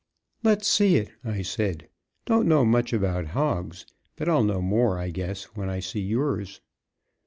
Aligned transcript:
"Let's 0.41 0.67
see 0.67 0.95
it," 0.95 1.11
I 1.23 1.43
said. 1.43 1.87
"Don't 2.25 2.47
know 2.47 2.65
much 2.65 2.91
about 2.91 3.27
hogs, 3.37 3.85
but 4.15 4.27
I'll 4.27 4.43
know 4.43 4.59
more, 4.59 4.97
I 4.97 5.11
guess, 5.11 5.43
when 5.53 5.69
I 5.69 5.79
see 5.79 6.01
yours." 6.01 6.59